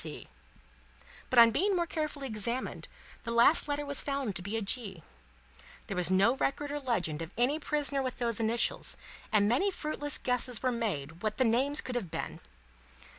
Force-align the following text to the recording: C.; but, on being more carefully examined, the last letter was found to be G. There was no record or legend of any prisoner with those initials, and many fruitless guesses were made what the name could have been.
C.; 0.03 0.25
but, 1.29 1.37
on 1.37 1.51
being 1.51 1.75
more 1.75 1.85
carefully 1.85 2.25
examined, 2.25 2.87
the 3.21 3.29
last 3.29 3.67
letter 3.67 3.85
was 3.85 4.01
found 4.01 4.35
to 4.35 4.41
be 4.41 4.59
G. 4.59 5.03
There 5.85 5.95
was 5.95 6.09
no 6.09 6.35
record 6.37 6.71
or 6.71 6.79
legend 6.79 7.21
of 7.21 7.29
any 7.37 7.59
prisoner 7.59 8.01
with 8.01 8.17
those 8.17 8.39
initials, 8.39 8.97
and 9.31 9.47
many 9.47 9.69
fruitless 9.69 10.17
guesses 10.17 10.63
were 10.63 10.71
made 10.71 11.21
what 11.21 11.37
the 11.37 11.43
name 11.43 11.75
could 11.75 11.93
have 11.93 12.09
been. 12.09 12.39